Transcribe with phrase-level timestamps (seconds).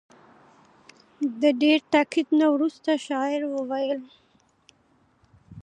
[1.41, 4.01] د ډېر تاکید نه وروسته شاعر وویل.